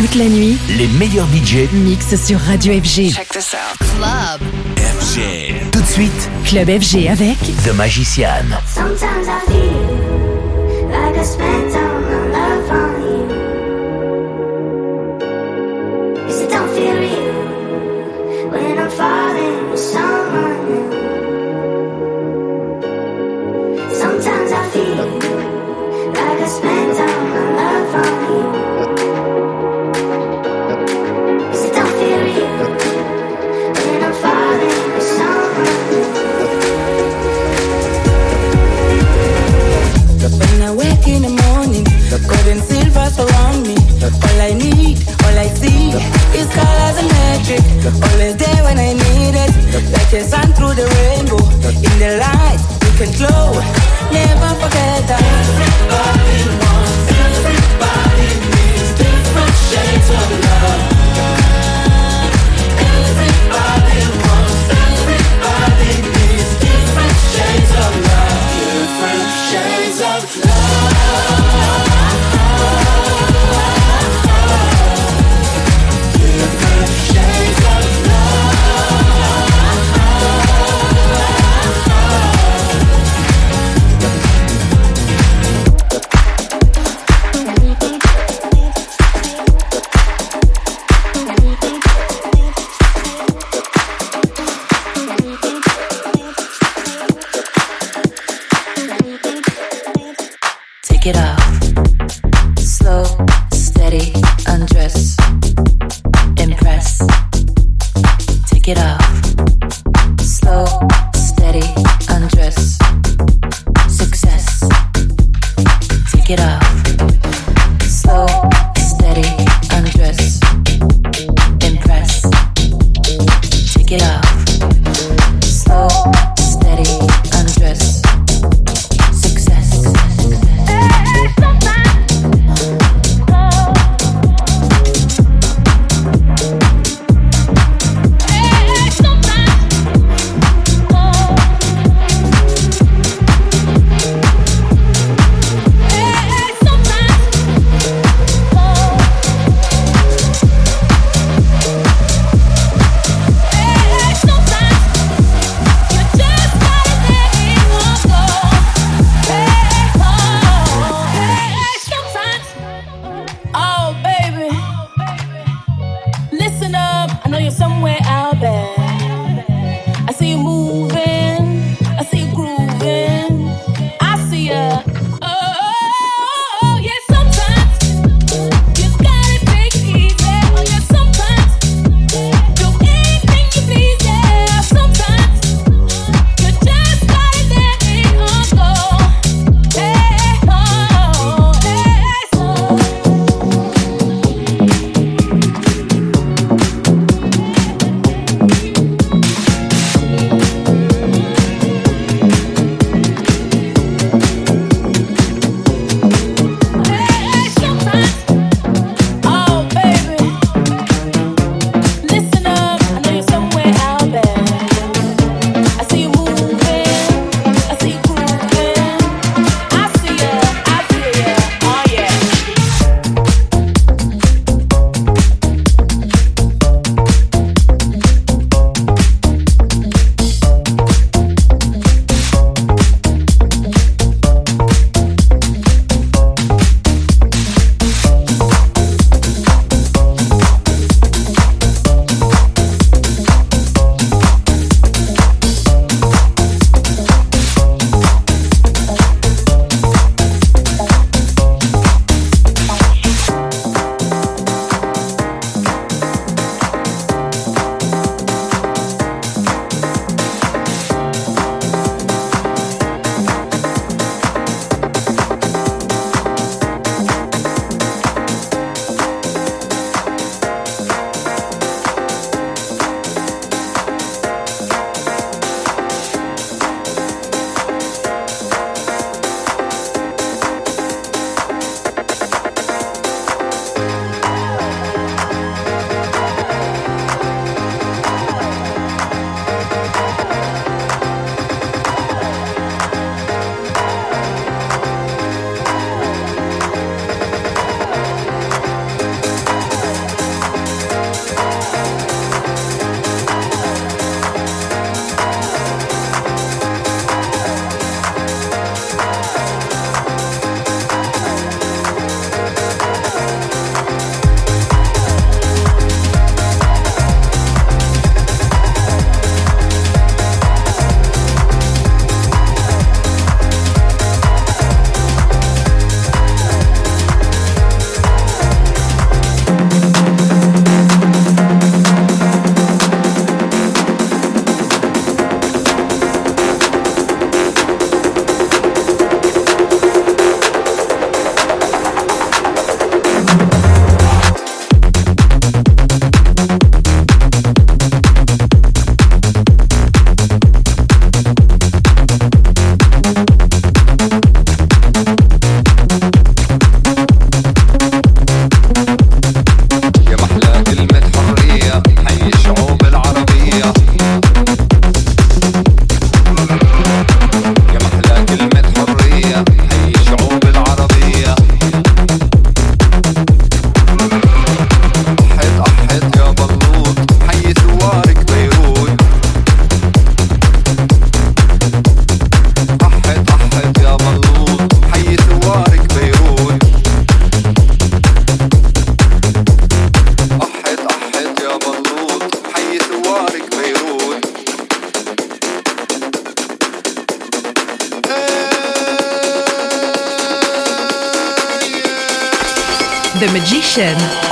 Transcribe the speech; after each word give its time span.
Toute 0.00 0.14
la 0.14 0.30
nuit, 0.30 0.56
les 0.78 0.88
meilleurs 0.98 1.26
budgets 1.26 1.68
mixent 1.74 2.16
sur 2.16 2.40
Radio 2.40 2.72
FG. 2.72 3.12
Check 3.12 3.28
this 3.28 3.52
out. 3.52 3.76
Club. 3.98 4.40
FG. 4.78 5.70
Tout 5.70 5.82
de 5.82 5.86
suite, 5.86 6.30
Club 6.46 6.70
FG 6.70 7.06
avec 7.06 7.36
The 7.66 7.74
Magician. 7.74 8.46
Sometimes 8.66 9.28
I 9.28 9.40
feel 9.46 10.88
like 10.88 11.18
I 11.18 11.22
spent 11.22 11.89
All 44.02 44.40
I 44.40 44.54
need, 44.54 44.96
all 45.24 45.36
I 45.38 45.48
see 45.60 45.92
is 46.32 46.48
colors 46.56 46.96
and 47.00 47.08
magic. 47.20 47.60
Always 48.08 48.36
there 48.36 48.62
when 48.64 48.78
I 48.78 48.92
need 48.94 49.34
it, 49.36 49.52
like 49.92 50.10
the 50.10 50.24
sun 50.24 50.52
through 50.54 50.74
the 50.74 50.86
rainbow. 51.04 51.42
In 51.68 51.94
the 52.00 52.16
light, 52.16 52.60
you 52.84 52.92
can 52.96 53.10
glow. 53.20 53.52
Never 54.10 54.50
forget 54.62 55.06
that. 55.10 55.20
Everybody 55.20 56.38
wants, 56.64 56.94
everybody 57.28 58.30
needs 58.52 58.90
different 58.96 59.56
shades 59.68 60.08
of 60.18 60.28
love. 60.48 60.80
Everybody 62.80 64.00
wants, 64.24 64.60
everybody 64.80 65.92
needs 66.08 66.50
different 66.64 67.16
shades 67.34 67.72
of 67.84 67.92
love. 68.04 68.09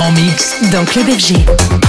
En 0.01 0.11
mix 0.11 0.59
dans 0.69 0.83
Club 0.83 1.05
FG. 1.07 1.88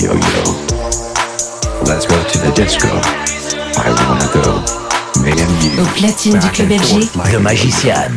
yo 0.00 0.14
yo. 0.14 0.42
Let's 1.84 2.06
go 2.06 2.16
to 2.22 2.38
the 2.38 2.52
disco. 2.54 2.88
I 3.76 3.90
wanna 4.08 4.28
go. 4.32 4.62
Me 5.22 5.30
and 5.30 5.62
you. 5.62 5.82
Au 5.82 5.86
platine 5.94 6.38
du 6.38 6.48
club 6.48 6.70
FG, 6.70 7.10
The 7.30 7.38
Magician. 7.38 8.16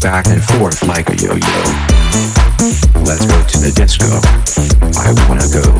Back 0.00 0.26
and 0.28 0.42
forth 0.44 0.82
like 0.86 1.08
a 1.10 1.16
yo-yo. 1.16 1.60
Let's 3.04 3.26
go 3.26 3.42
to 3.42 3.58
the 3.58 3.72
disco. 3.74 4.20
I 4.96 5.12
wanna 5.28 5.48
go 5.48 5.79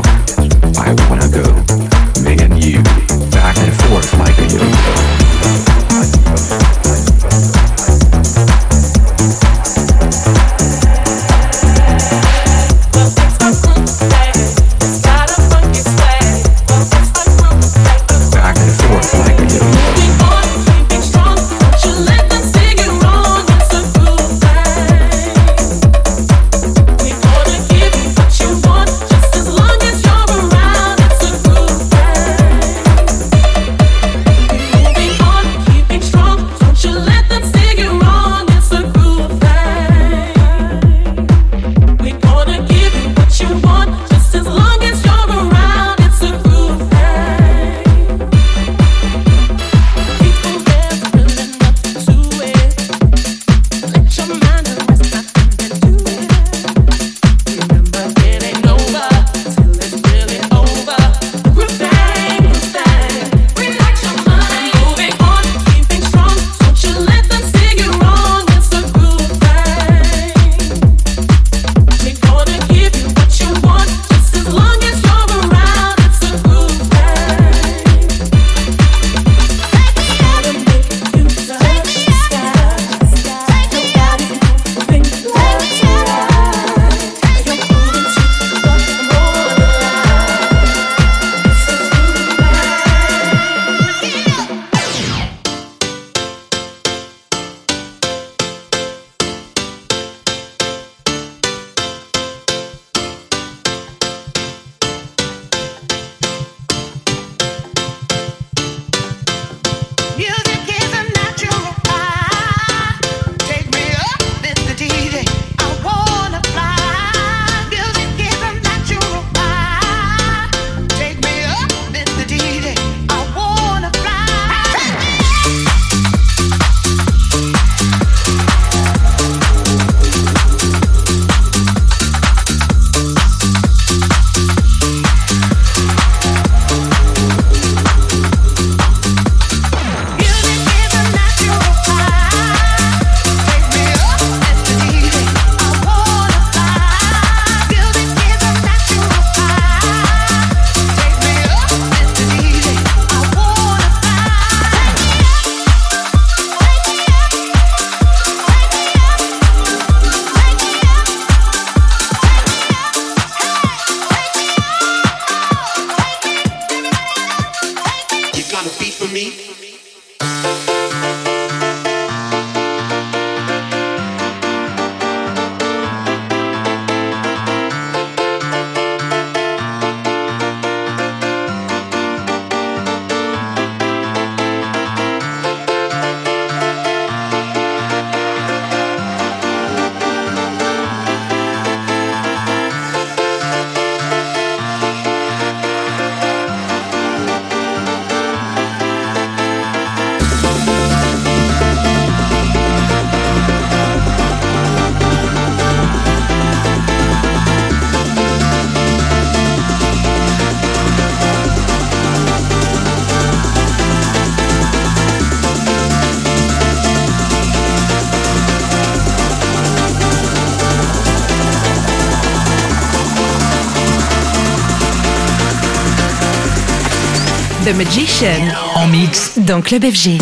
Magician 227.83 228.53
en 228.75 228.87
mix 228.89 229.39
dans 229.39 229.59
Club 229.59 229.83
FG. 229.85 230.19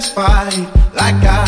Satisfied 0.00 0.94
like 0.94 1.22
I. 1.24 1.39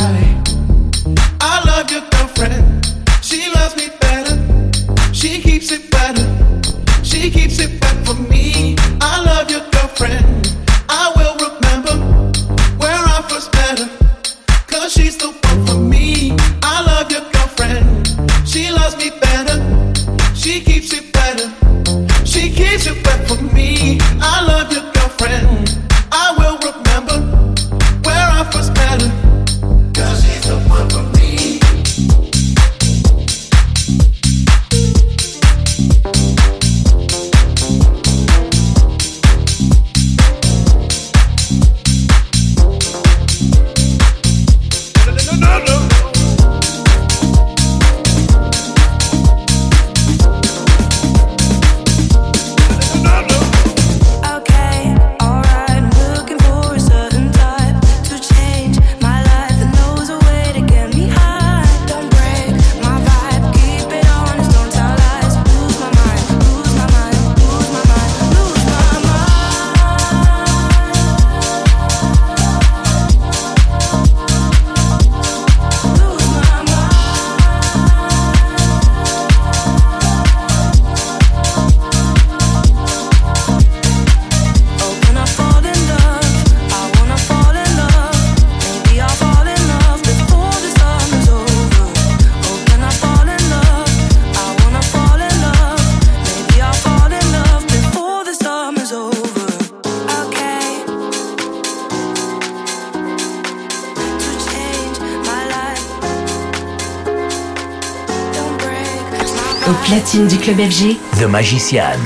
platine 110.13 110.29
du 110.29 110.37
club 110.37 110.59
FG, 110.59 110.99
The 111.19 111.25
Magician. 111.25 111.99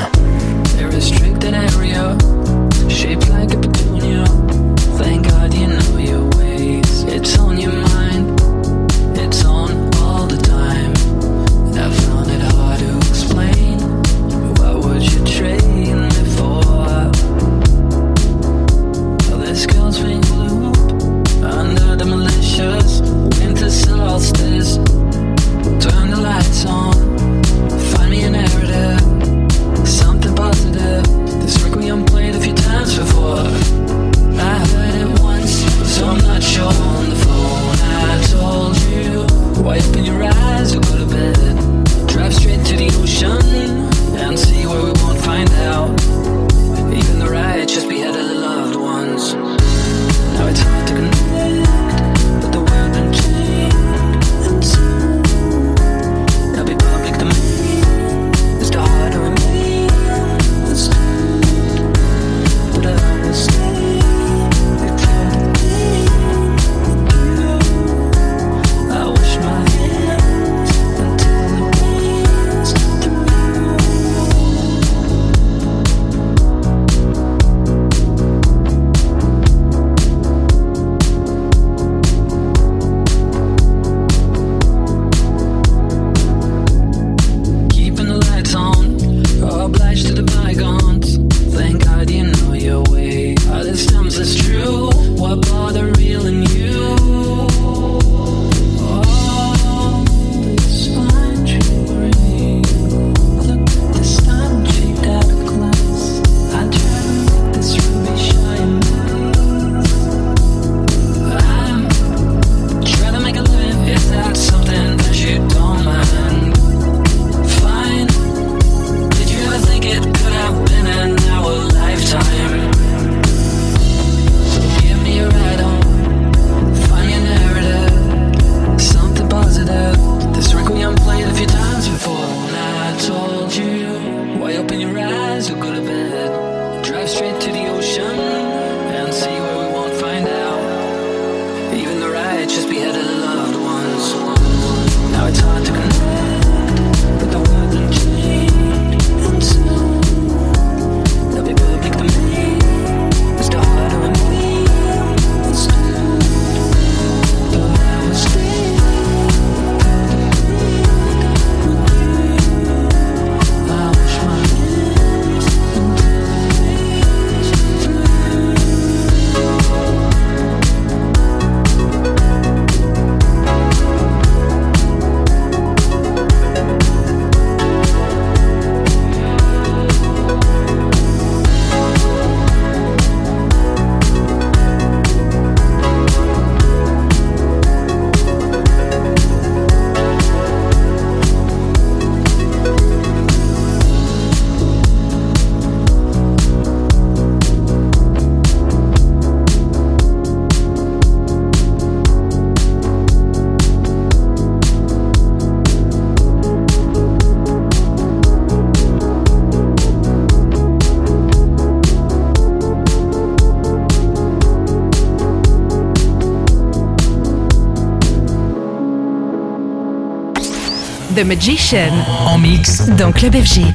The 221.16 221.24
Magician. 221.24 221.92
En 222.26 222.36
mix 222.36 222.88
dans 222.90 223.10
Club 223.10 223.34
FG. 223.34 223.72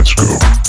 Let's 0.00 0.14
go. 0.14 0.59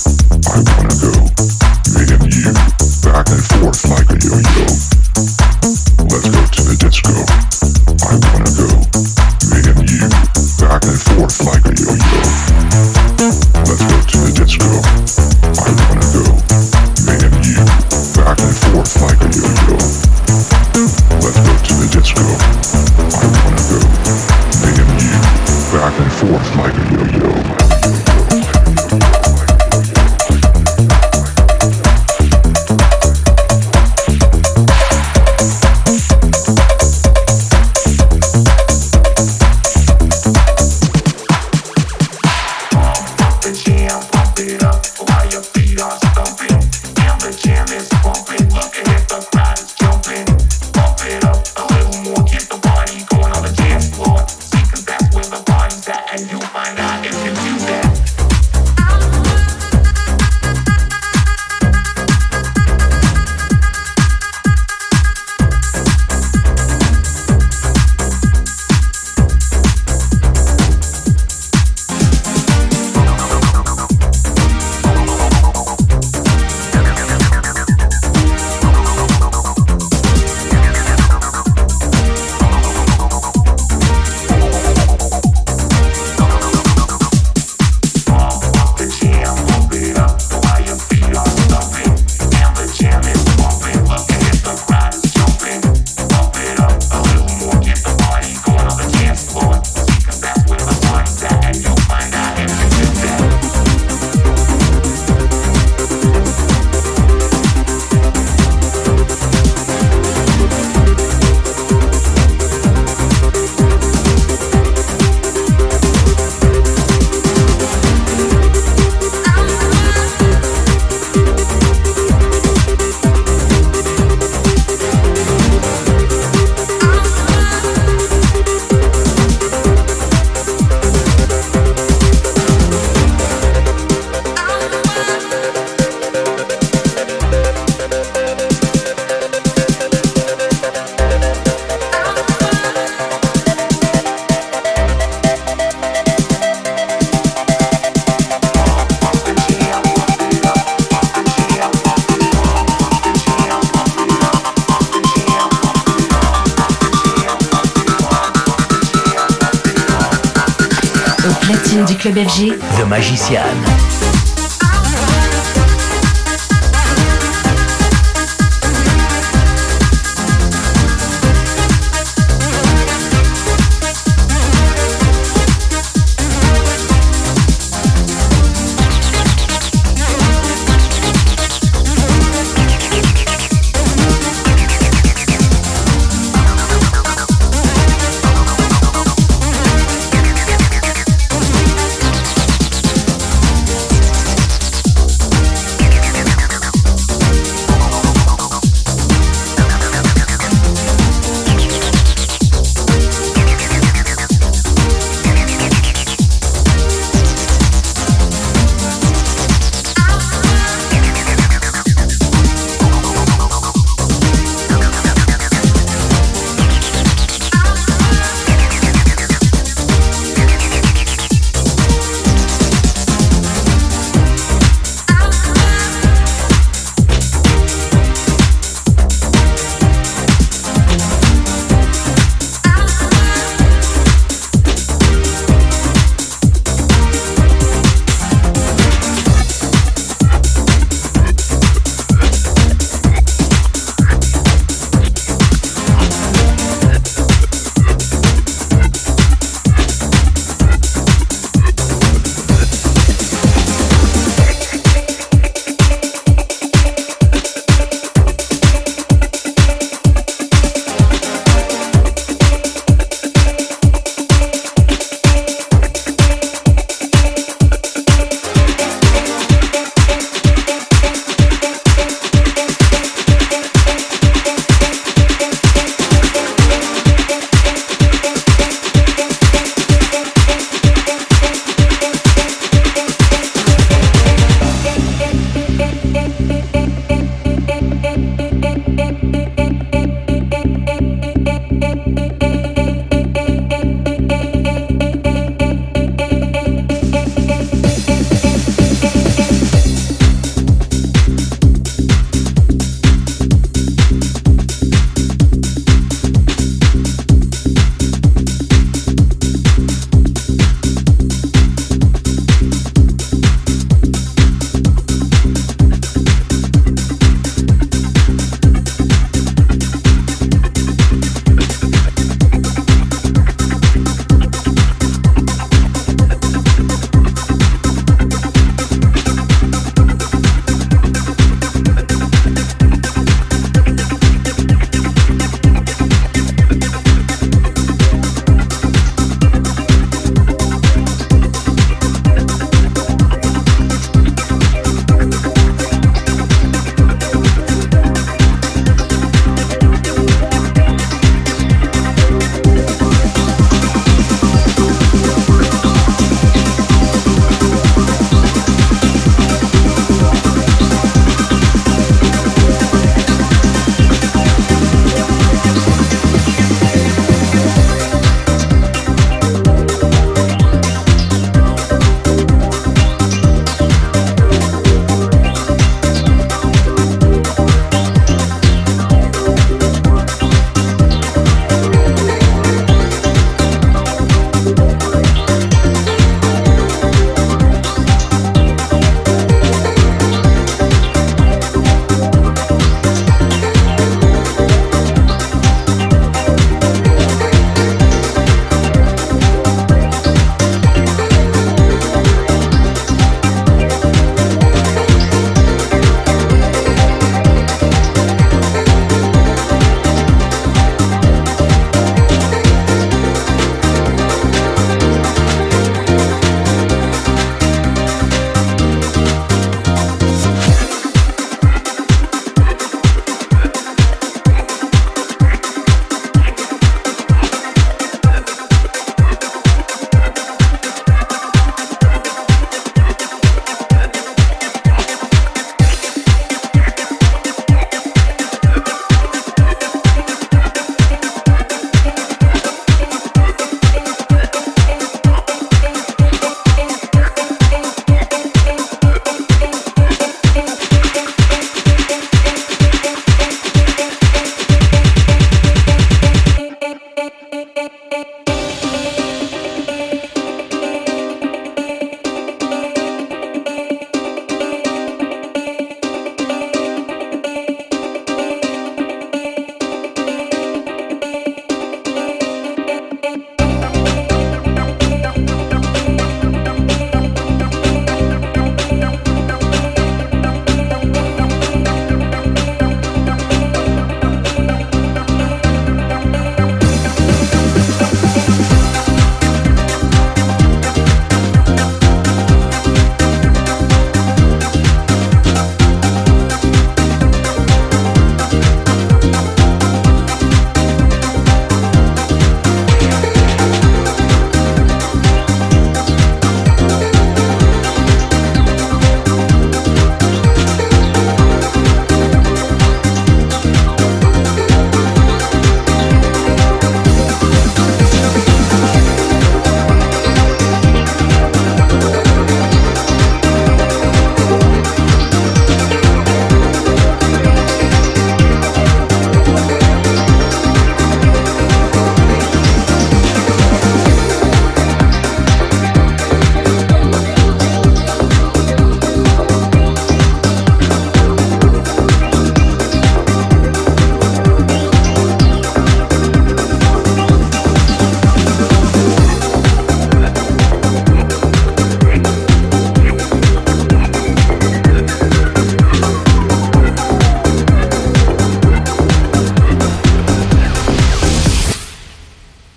The 162.24 162.86
Magician. 162.86 163.71